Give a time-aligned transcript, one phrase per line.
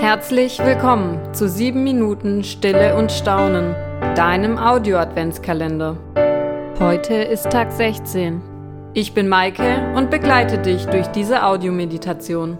[0.00, 3.74] Herzlich willkommen zu 7 Minuten Stille und Staunen,
[4.14, 5.96] deinem Audio-Adventskalender.
[6.78, 8.40] Heute ist Tag 16.
[8.94, 12.58] Ich bin Maike und begleite dich durch diese Audiomeditation.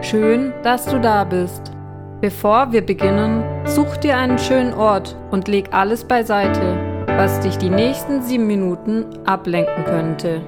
[0.00, 1.72] Schön, dass du da bist.
[2.20, 6.78] Bevor wir beginnen, such dir einen schönen Ort und leg alles beiseite,
[7.16, 10.40] was dich die nächsten 7 Minuten ablenken könnte.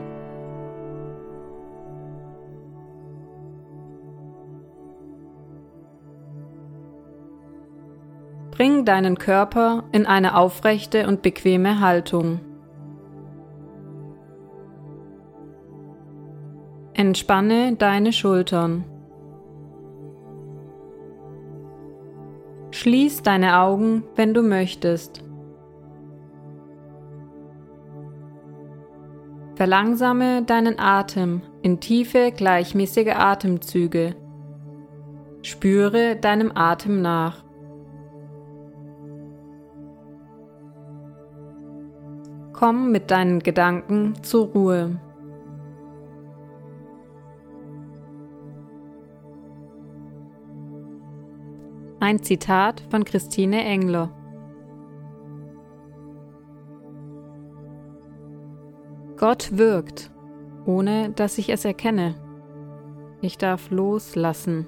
[8.86, 12.40] Deinen Körper in eine aufrechte und bequeme Haltung.
[16.94, 18.84] Entspanne deine Schultern.
[22.70, 25.22] Schließ deine Augen, wenn du möchtest.
[29.56, 34.14] Verlangsame deinen Atem in tiefe, gleichmäßige Atemzüge.
[35.40, 37.45] Spüre deinem Atem nach.
[42.58, 44.98] Komm mit deinen Gedanken zur Ruhe.
[52.00, 54.10] Ein Zitat von Christine Engler.
[59.18, 60.10] Gott wirkt,
[60.64, 62.14] ohne dass ich es erkenne.
[63.20, 64.66] Ich darf loslassen.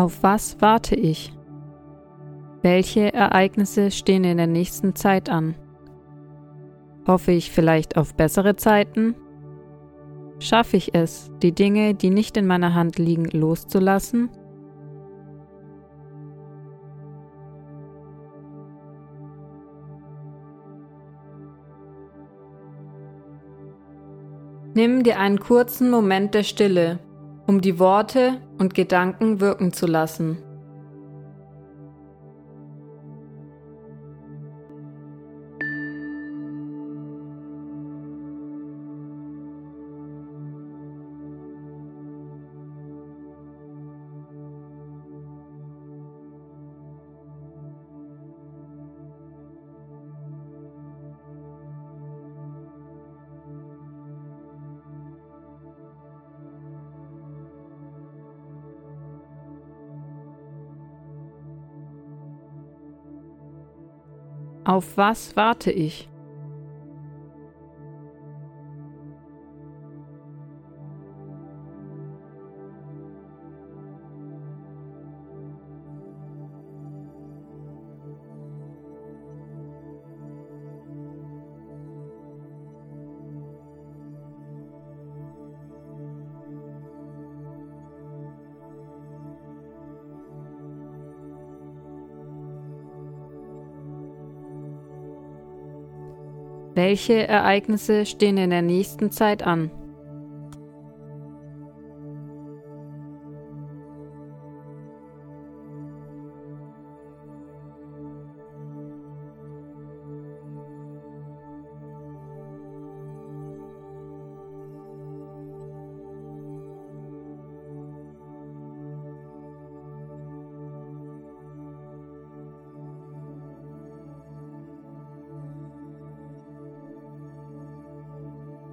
[0.00, 1.30] Auf was warte ich?
[2.62, 5.54] Welche Ereignisse stehen in der nächsten Zeit an?
[7.06, 9.14] Hoffe ich vielleicht auf bessere Zeiten?
[10.38, 14.30] Schaffe ich es, die Dinge, die nicht in meiner Hand liegen, loszulassen?
[24.72, 27.00] Nimm dir einen kurzen Moment der Stille
[27.50, 30.38] um die Worte und Gedanken wirken zu lassen.
[64.64, 66.09] Auf was warte ich?
[96.74, 99.70] Welche Ereignisse stehen in der nächsten Zeit an?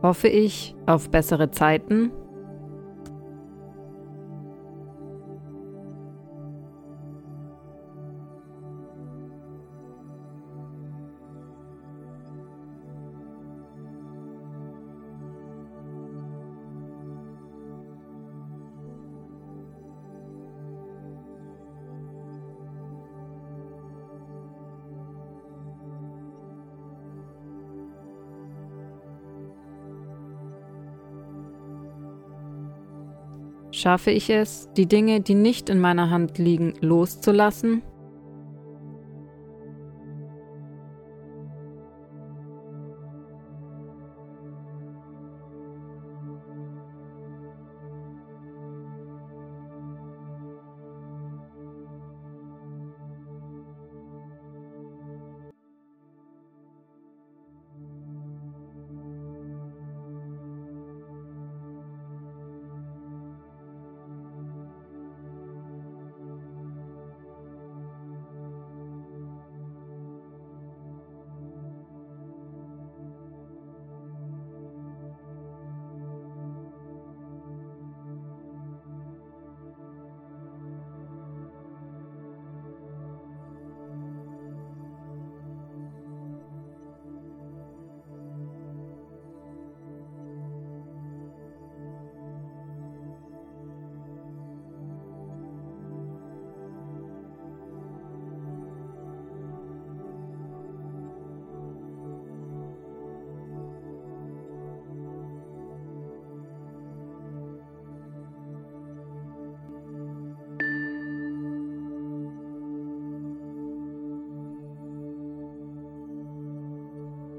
[0.07, 2.12] Hoffe ich auf bessere Zeiten.
[33.78, 37.84] Schaffe ich es, die Dinge, die nicht in meiner Hand liegen, loszulassen?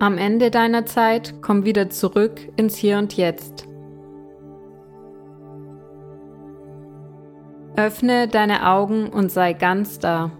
[0.00, 3.66] Am Ende deiner Zeit komm wieder zurück ins Hier und Jetzt.
[7.74, 10.30] Öffne deine Augen und sei ganz da.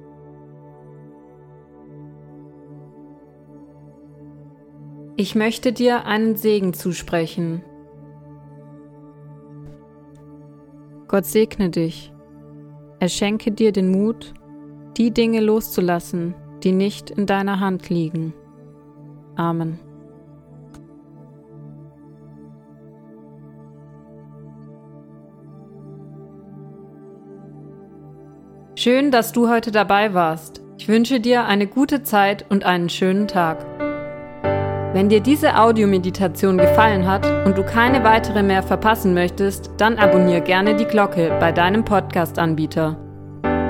[5.16, 7.64] Ich möchte dir einen Segen zusprechen.
[11.08, 12.12] Gott segne dich.
[13.00, 14.34] Er schenke dir den Mut,
[14.96, 18.34] die Dinge loszulassen, die nicht in deiner Hand liegen.
[19.38, 19.78] Amen.
[28.74, 30.60] Schön, dass du heute dabei warst.
[30.76, 33.64] Ich wünsche dir eine gute Zeit und einen schönen Tag.
[34.92, 40.40] Wenn dir diese Audiomeditation gefallen hat und du keine weitere mehr verpassen möchtest, dann abonniere
[40.40, 42.96] gerne die Glocke bei deinem Podcast-Anbieter.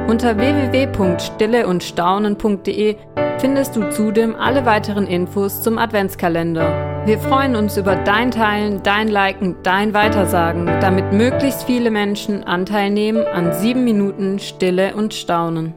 [0.07, 2.97] Unter www.stilleundstaunen.de
[3.41, 7.07] findest du zudem alle weiteren Infos zum Adventskalender.
[7.07, 12.91] Wir freuen uns über dein Teilen, dein Liken, dein Weitersagen, damit möglichst viele Menschen Anteil
[12.91, 15.75] nehmen an sieben Minuten Stille und Staunen.